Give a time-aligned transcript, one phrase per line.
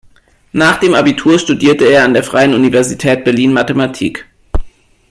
[0.53, 4.25] Nach dem Abitur studierte er an der Freien Universität Berlin Mathematik.